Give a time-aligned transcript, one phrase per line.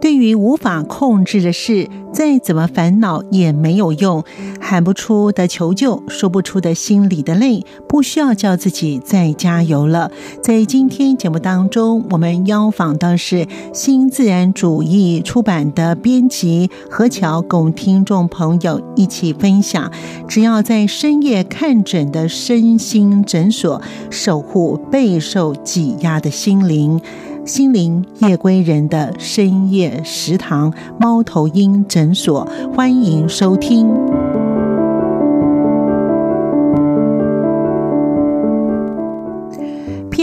[0.00, 4.24] 对于无法控制的事，再怎么烦恼也没有用，
[4.60, 10.10] 喊不出的求救，说不出的心里的累，不需要叫自己再加油了。
[10.42, 19.92] 在今天节目当中，我们邀访到是新自然主义出版的编辑何乔，跟听众朋友一起分享：
[20.26, 27.00] 只要在深夜看诊的身心诊所，守护备受挤压的心灵。
[27.50, 33.88] 心灵夜归人的深夜食堂，猫头鹰诊所，欢迎收听。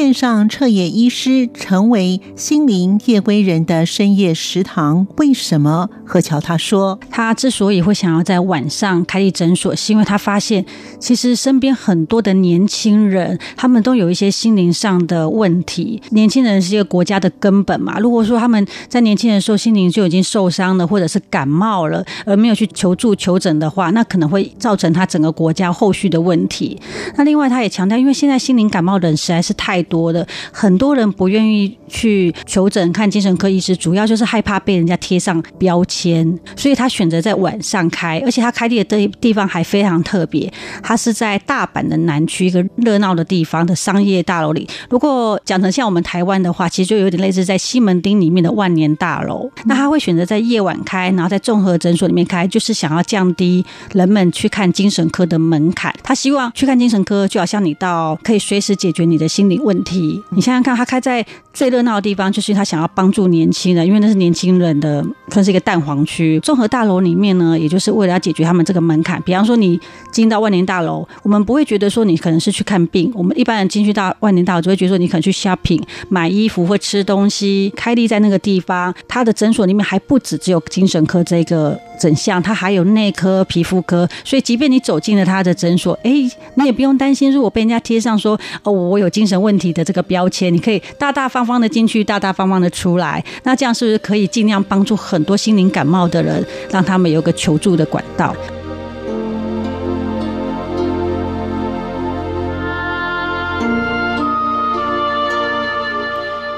[0.07, 5.89] 线上彻夜医师成为心灵夜归人的深夜食堂，为什么？
[6.05, 10.65] 何乔他说，他之所以会想要在晚上开立诊所，是因为他发现，
[10.97, 16.01] 其实身边很多的年轻人，他们都有一些心灵上的问题。
[16.11, 17.99] 年轻人是一个国家的根本嘛。
[17.99, 26.79] 如果说他们在年轻的时候心灵就已经受伤了，或者是感冒了，而没有去求助求诊的话，那可能会造成他整个国家后续的问题。
[27.17, 29.96] 那另外，他也强调，因为现在心灵感冒的人实在是太多。
[29.97, 40.51] 多的很多人不愿意去求诊看精神科医师，主要就是害怕被人家贴上标签，所以他选择在晚上开，而且他开的地地方还非常特别，
[40.83, 44.67] 他是在大阪的南区一个热闹的地方的商业大楼里。
[44.89, 49.49] 如果讲成像我们台湾的话，其实就有点类似在西门町里面的万年大楼。
[49.65, 55.93] 那他会选择在夜晚开，然后在综合诊所里面开，就是想要降低人们去看精神科的门槛。
[56.03, 59.86] 他希望去看精神科，就好像你到可以随时解决你的心理问题。
[59.95, 66.39] 你想想看，他开在最热闹的地方，就是他想要帮助年轻人，因为那是年轻人的，算是一个蛋黄区。
[66.41, 69.21] 综合大楼里面呢，也就是为了要解决他们这个门槛。
[69.23, 69.79] 比方说，你
[70.11, 77.71] 进到万年大楼，我们不会觉得说你可能是去看病，我们一般人进去到万年大楼，就会觉得说你可能去 shopping 买衣服或吃东西。
[77.75, 84.07] 开立在那个地方，他的诊所里面还不止只有精神科这个诊项，他还有内科、皮肤科。
[84.23, 86.11] 所以，即便你走进了他的诊所，哎，
[86.55, 93.23] 你也不用担心，如果被人家贴上说哦，我有精神问题的这个标签，你可以大大方方的进去，大大方方的出来。
[93.43, 98.35] 那这样是不是可以尽量帮助很多心灵感冒的人，让他们有个求助的管道？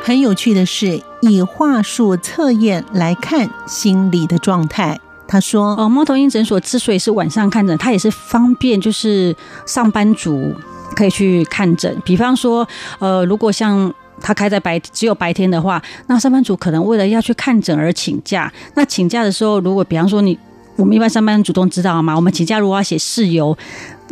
[0.01, 4.99] 很有趣的是，以话术测验来看心理的状态。
[5.27, 9.35] 他说：“哦，猫头鹰诊所之所以是晚上看诊，它也是方便，就是
[9.67, 10.55] 上班族。”
[10.99, 12.67] 可以去看诊，比方说，
[12.99, 13.89] 呃，如果像
[14.21, 18.51] 他开在白只有白天的话，那上班族可能为了要去看诊而请假。
[18.75, 20.37] 那请假的时候，如果比方说你，
[20.75, 22.13] 我们一般上班族都知道嘛？
[22.13, 23.57] 我们请假如果要写事由，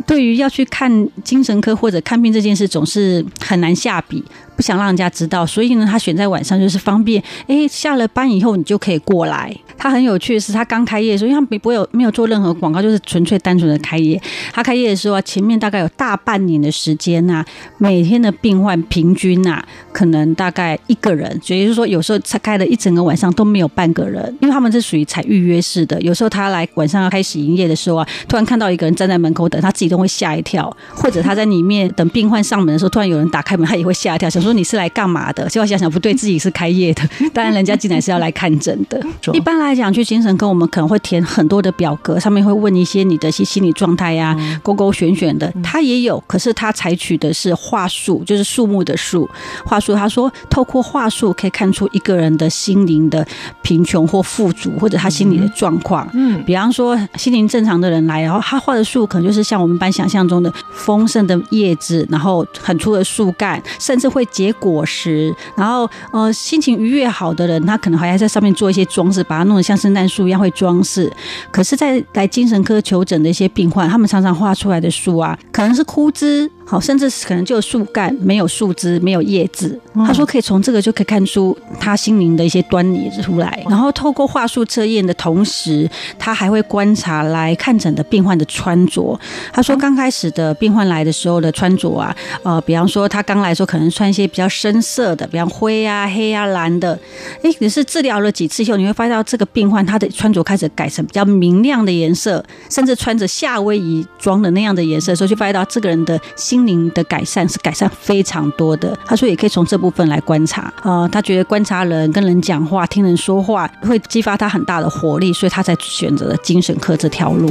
[0.06, 4.24] 对于要去看精神科或者看病这件事，总是很难下笔。
[4.56, 7.22] 不想让人家知道，所以呢，他选在晚上就是方便。
[7.46, 9.56] 哎，下了班以后你就可以过来。
[9.76, 14.20] 他很有趣的是，他刚开业的时候，因为他没不会有没有做任何广告，就是纯粹单纯的开业。
[14.52, 17.44] 他开业的时候啊，前面大概有大半年的时间呐，
[17.76, 26.00] 每天的病患平均呐，可能大概一个人，所以就是说有时候他开了一整个晚上都没有半个人，因为他们是属于采预约式的。
[26.02, 34.52] 有时候他来晚上要开始营业的时候啊，突然看到一个人站在门口等，他自己都会吓一跳；或者他在里面等病患上门的时候，突然有人打开门，他也会吓一跳，想说。
[34.58, 35.48] 你是来干嘛的？
[35.48, 37.08] 结果想想不对，自己是开业的。
[37.32, 39.00] 当然，人家进来是要来看诊的。
[39.32, 45.48] 一般来讲，去精神科，我们可能会填很多的表格，上面会问一些你的些心理状态呀，勾勾选选的。
[45.62, 49.30] 他也有，可是他采取的是话术，就是树木的树。
[49.64, 53.24] 话术，他说透过话术可以看出一个人的心灵的
[53.62, 56.08] 贫穷或富足，或者他心理的状况。
[56.14, 64.24] 嗯，比方说心灵正常的人来，然后他画的树可能就是像我们般想象中的丰盛的叶子，然后很粗的树干，甚至会。
[64.30, 71.10] 结果实，然后呃，心情愉悦好的人，他可能还要在上面做一些装饰，把它弄得像圣诞树一样会装饰。
[71.50, 76.48] 可是，在来精神科求诊的一些病患，他们常常画出来的树啊，可能是枯枝。
[76.70, 79.80] 好，甚至是可能就有树干，没有树枝，没有叶子。
[79.94, 83.64] 他说可以从这个就可以看出他心灵的一些端倪出来。
[83.70, 85.88] 然后透过话术测验的同时，
[86.18, 89.18] 他还会观察来看诊的病患的穿着。
[89.50, 96.98] 他说刚开始的病患来的时候的穿着啊，呃，比方说他刚来的时候可能穿一些比较深色的，比方灰啊、黑啊、蓝的。
[97.42, 108.98] 哎，可是治疗了几次以后，你会发现到这个病患他的穿着开始改成比较明亮的颜色，甚至穿着夏威夷装的那样的颜色，所以就发现到这个人的心心灵的改善是改善非常多的。
[109.06, 117.48] 他说也可以从这部分来观察，呃，他觉得观察人、跟人讲话、听人说话会激发他很大的活力，所以他才选择了精神科这条路。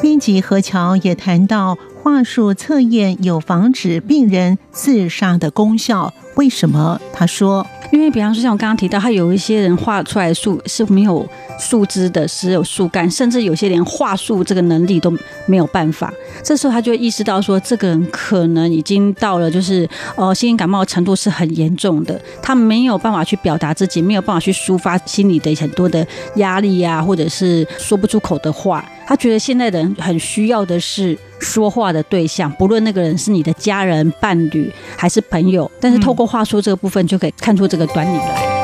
[0.00, 6.14] 编辑何乔也谈到，话术测验有防止病人自杀的功效。
[6.36, 7.00] 为什么？
[7.12, 7.66] 他说。
[7.92, 11.26] 因为，比方说，像我刚刚提到，他有一些人画出来的树是没有
[11.58, 15.16] 树枝的，只有树干，甚至有些连画树这个能力都
[15.46, 16.12] 没有办法。
[16.42, 26.06] 这时候，他就意识到说，这个人可能已经到了就是呃，心理感冒程度是很严重的，他没有办法去表达自己，没有办法去抒发心里的很多的
[26.36, 28.84] 压力呀、或者是说不出口的话。
[29.06, 38.55] 他觉得现在的人很需要的是说话的对象，不论那个人是你的家人、伴侣还是朋友，但是透过话术这个部分就可以看出这个端倪来。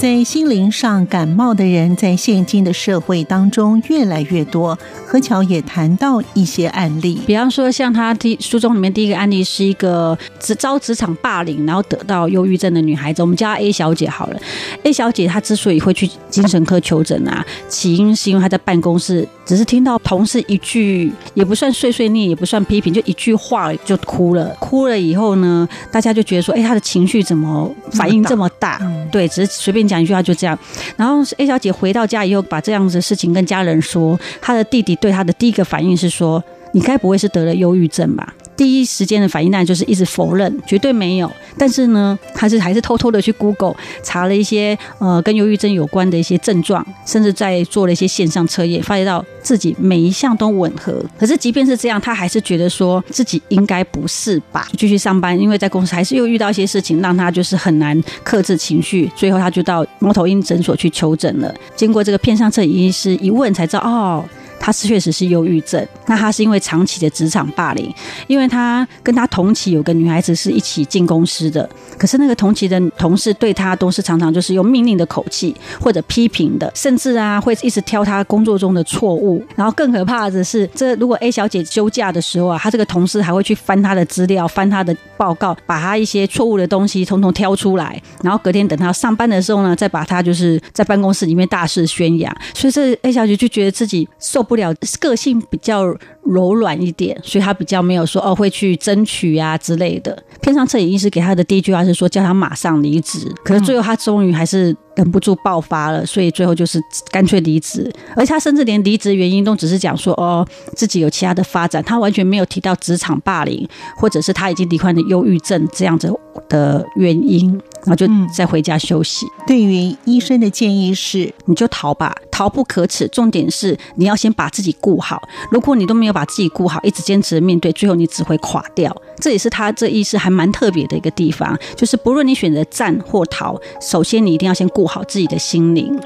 [0.00, 4.78] 在心灵上感冒的人，在现今的社会当中越来越多。
[5.06, 14.40] 何乔也谈到一些案例，比方说，像他第书中里面第一个案例是一个职遭职场霸凌，然后得到忧郁症的女孩子，我们叫她 A 小姐好了。
[14.84, 24.56] A 小姐她之所以会去精神科求诊啊，起因是因为她在办公室只是听到同事一句也不算碎碎念，也不算批评，就一句话就哭了。
[24.60, 28.78] 哭了以后呢，大家就觉得说，哎，她的情绪怎么反应这么大？
[28.80, 29.90] 嗯、对，只是随便。
[29.90, 30.56] 讲一句话就这样，
[30.96, 36.40] 然后 A 小姐回到家以后，把这样子的事情跟家人说，她的弟弟对她的第一个反应是说
[36.72, 41.32] ：“你该不会是得了忧郁症吧？”第一时间的反应那就是一直否认，绝对没有。
[41.56, 51.02] 但是呢，他是还是偷偷的去 Google 查了一些呃跟忧郁症有关的一些症状，甚至在做了一些线上测验，发现到自己每一项都吻合。
[51.18, 55.40] 可是即便是这样，他还是觉得说自己应该不是吧，继续上班。
[55.40, 59.10] 因为在公司还是又遇到一些事情，让他就是很难克制情绪。
[59.16, 61.54] 最后他就到猫头鹰诊所去求诊了。
[61.74, 64.22] 经过这个片上测医师一问，才知道哦。
[64.60, 67.92] 他是确实是忧郁症，那他是因为长期的职场霸凌，
[68.26, 94.44] 因为他跟他同期有个女孩子是一起进公司的，可是那个同期的同事对他都是常常就是用命令的口气或者批评的，甚至啊会一直挑他工作中的错误，然后更可怕的是，这如果 A 小姐休假的时候啊，他这个同事还会去翻他的资料、翻他的报告，把他一些错误的东西统统挑出来，然后隔天等他上班的时候呢，再把他就是在办公室里面大肆宣扬，所以这 A 小姐就觉得自己受。
[94.50, 95.84] 不了，个性比较
[96.24, 100.20] 柔软一点，所以他比较没有说哦会去争取啊之类的。
[100.42, 106.78] 片上摄影医师给他的第一句话是说叫他马上离职，可是最后他终于还是忍不住爆发了，所以最后就是
[107.10, 107.90] 干脆离职。
[108.14, 113.66] 而且他甚至连离职原因都只是讲说哦自己有其他的发展，他完全没有提到职场霸凌
[113.96, 116.12] 或者是他已经罹患了忧郁症这样子
[116.50, 117.50] 的原因，
[117.84, 118.06] 然后就
[118.36, 119.24] 再回家休息。
[119.24, 122.14] 嗯，对于医生的建议是，你就逃吧。
[122.30, 125.20] 逃不可耻，重点是你要先把自己顾好。
[125.50, 128.90] 如果你都没有把自己顾好，一直坚持面对，最后你只会垮掉。
[129.20, 135.96] 这也是他这意思还蛮特别的一个地方，就是不论你选择战或逃，首先你一定要先顾好自己的心灵。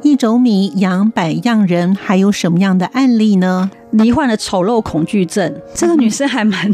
[0.00, 3.68] 一种米养百样人，还有什么样的案例呢？
[3.90, 6.72] 罹患了丑陋恐惧症，这个女生还蛮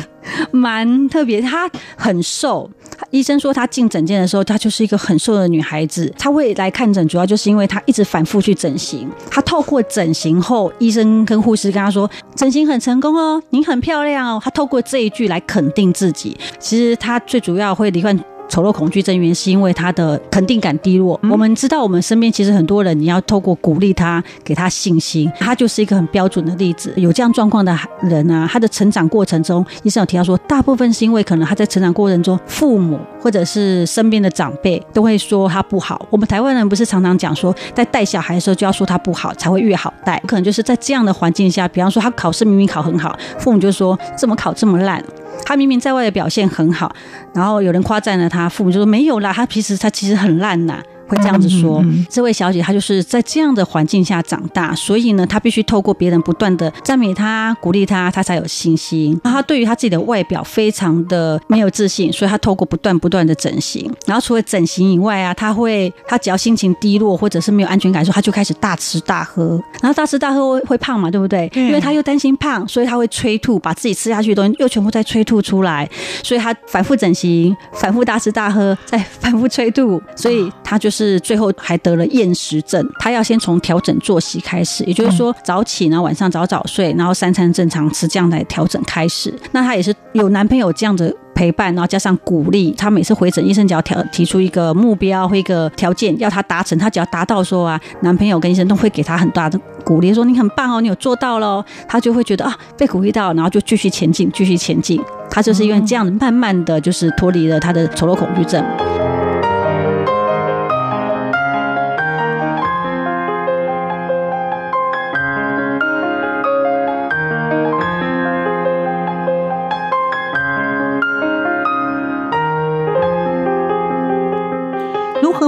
[0.50, 1.40] 蛮特别。
[1.40, 2.70] 她很瘦，
[3.16, 6.12] 医生说她进诊间的时候，她就是一个很瘦的女孩子。
[6.18, 9.10] 她会来看诊，主要就是因为她一直反复去整形。
[9.30, 16.36] 她透过整形后，医生跟护士跟她说：“整形很成功哦，你很漂亮哦。”她透过这一句来肯定自己。
[16.58, 18.35] 其实她最主要会罹患。
[18.48, 21.18] 丑陋恐惧症原因是因为他的肯定感低落。
[21.30, 26.92] 我们知道，我们身边其实很多人，你要透过鼓励他，给他信心，他就是一个很标准的例子。
[26.96, 36.06] 有这样状况的人啊，他的成长过程中，医生有提到说，大部分是因为可能他在成长过程中，父母或者是身边的长辈都会说他不好。
[36.10, 40.22] 我们台湾人不是常常讲说，在带小孩的时候就要说他不好，才会越好带。
[40.26, 45.02] 可能就是在这样的环境下，比方说他考试明明考很好，父母就说怎么考这么烂。
[45.44, 46.94] 他明明在外的表现很好，
[47.34, 50.82] 然后有人夸赞了他，父母就说没有啦，他平时他其实很烂呐。
[51.06, 51.80] 会这样子说。
[51.82, 59.18] 嗯嗯嗯、这位小姐她就是在这样的环境下长大，所以呢，她必须透过别人不断的赞美她、鼓励她，她才有信心。
[59.24, 63.90] 她对于她自己的外表非常的没有自信，所以她透过不断不断的整形。
[64.06, 69.60] 然后除了整形以外啊，她会她只要心情低落或者是没有安全感的时候，她就开始大吃大喝。
[69.82, 71.50] 然后大吃大喝会会胖嘛，对不对？
[71.54, 75.88] 因为她又担心胖，所以她会催吐，把自己吃下去的东西又全部再催吐出来。
[76.22, 82.84] 所以她反复整形，反复大吃大喝，再反复催吐，所以她就是最后还得了厌食症。
[82.98, 89.32] 她要先从调整作息开始，也就是说早起，然后晚上早早睡，然后三餐正常吃，这样来调整开始。
[89.52, 105.00] 那她也是有男朋友这样的陪伴，然后加上鼓励，她每次回诊，医生只要调提出一个目标或一个条件要她达成，她只要达到说啊，男朋友跟医生都会给她很大的鼓励，说你很棒哦，你有做到喽，她就会觉得啊被鼓励到，然后就继续前进，继续前进。
[105.30, 108.64] 她就是因为这样慢慢的就是脱离了她的丑陋恐惧症。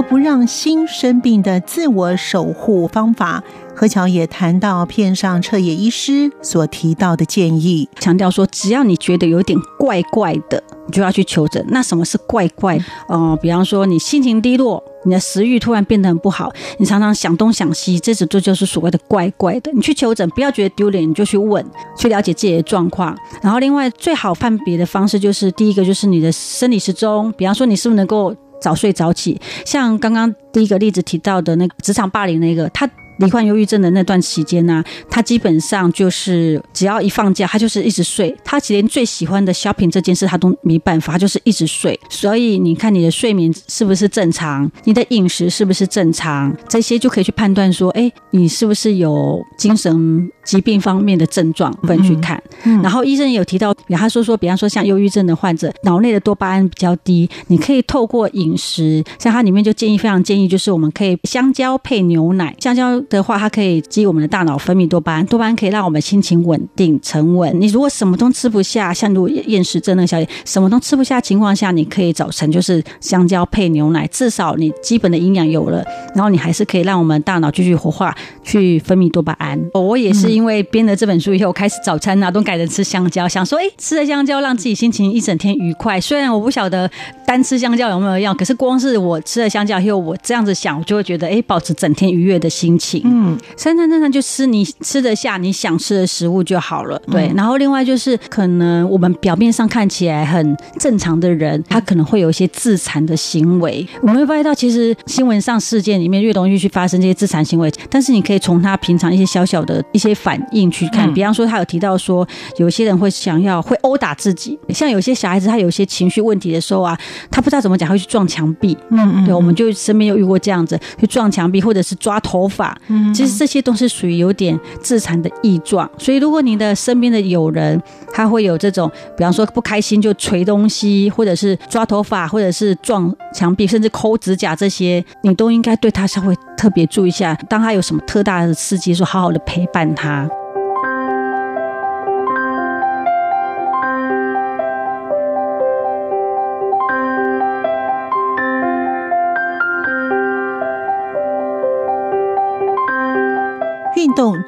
[0.09, 3.43] 不让心生病的自我守护方法，
[3.75, 11.63] 何乔也谈到片上彻野医师所提到的建议，强调说，只要你觉得有点怪怪的，你就要去求诊。
[11.69, 12.79] 那什么是怪怪？
[13.07, 19.71] 哦、比方说你心情低落，你的食欲突然变得很不好，你常常想东想西，这这就是所谓的怪怪的。
[19.73, 21.63] 你去求诊，不要觉得丢脸，你就去问，
[21.95, 23.15] 去了解自己的状况。
[23.43, 28.35] 然后，另外最好判别的方式就是，第一个就是你的生理时钟，比方说你是不是能够。
[28.59, 32.89] 早睡早起，像刚刚第一个例子提到的那个职场霸凌那个，他。
[33.19, 38.35] 罹患忧郁症的那段期间呢、啊，他基本上就是只要一放假，他就是一直睡。
[38.43, 41.99] 他连最喜欢的 shopping 这件事他都没办法，他就是一直睡。
[42.09, 44.69] 所以你看你的睡眠是不是正常？
[44.85, 46.55] 你的饮食是不是正常？
[46.67, 51.71] 这些就可以去判断说，哎，你是不是有精神疾病方面的症状？
[51.81, 52.41] 不能去看。
[52.63, 63.01] 嗯嗯、然后医生也有提到，他说说，比方说像忧郁症的患者，脑内的多巴胺比较低，你可以透过饮食，像它里面就建议非常建议，就是我们可以香蕉配牛奶，香蕉。
[63.09, 67.59] 的话，它可以激我们的大脑分泌多巴胺，多巴胺可以让我们心情稳定沉稳。
[67.59, 79.59] 你如果什么都吃不下，像如果厌食症那个小姐，什么都吃不下情况下，你可以早晨就是香蕉配牛奶，至少你基本的营养有了，然后你还是可以让我们大脑继续活化，去分泌多巴胺。
[79.73, 85.99] 我也是因为编了这本书以后，开始早餐啊都改成吃香蕉，想说哎，吃了香蕉让自己心情一整天愉快。
[85.99, 86.89] 虽然我不晓得
[87.29, 93.03] 单吃香蕉有没有用，可是光是我吃了香蕉以后，我这样子想，我就会觉得哎，保持整天愉悦的心情。
[93.05, 96.99] 嗯，三餐正常就吃你吃得下你想吃的食物就好了。
[97.11, 103.87] 对，嗯、然后另外就是可能我们表面上看起来很正常的人，他可能会有一些自残的行为。
[104.01, 111.13] 我们会发现到，其实新闻上事件里面越容易去发生这些自残行为，但是你可以从他平常一些小小的一些反应去看。
[111.13, 116.97] 比方说，他有提到说，有些人会想要会殴打自己，像有些小孩子他有些情绪问题的时候啊，
[117.31, 118.77] 他不知道怎么讲，会去撞墙壁。
[118.89, 122.77] 嗯嗯，对，我们就身边有遇过这样子，去撞墙壁或者是抓头发。
[122.87, 127.81] 嗯，其实这些都是属于有点自残的异状，所以如果你的身边的友人
[128.13, 137.33] 他会有这种，比方说不开心就捶东西，或者是抓头发，或者是撞墙壁，甚至抠指甲这些，你都应该对他稍微特别注意一下。
[137.47, 140.29] 当他有什么特大的刺激，说好好的陪伴他。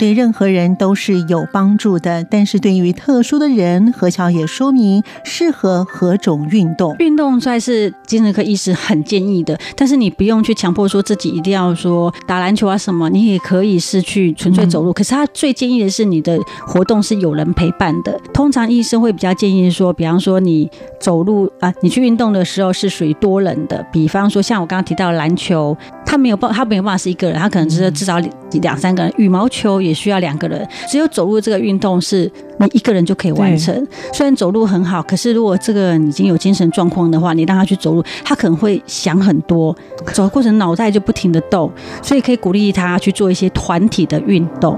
[0.01, 6.95] 对任何人都是有帮助的，但是对于特殊的人，何乔也说明适合何种运动。
[6.97, 14.89] 运动算是精神科医师很建议的，但是你不用去强迫说自己一定要说打篮球啊什么，你也可以是去纯粹走路。
[14.91, 18.19] 嗯、可是他最建议的是你的活动是有人陪伴的。
[18.33, 20.67] 通常医生会比较建议说，比方说你
[20.99, 25.77] 走路啊，你去运动的时候是属于多人的，比方说像我刚刚提到篮球，
[26.11, 28.19] 他没有办，他没有办法是一个人，他可能是至少
[28.61, 29.13] 两三个人。
[29.17, 29.41] 羽毛。
[29.41, 33.73] 毛球也需要两个人，只有走路这个运动是你一个人就可以完成。
[34.13, 39.75] 虽然走路很好，可是如果这个人已经有精神状况的话，你让他去走路，他可能会想很多，
[40.13, 41.71] 走的过程脑袋就不停的动，
[42.03, 44.77] 所以可以鼓励他去做一些团体的运动。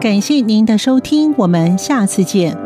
[0.00, 2.65] 感谢您的收听，我们下次见。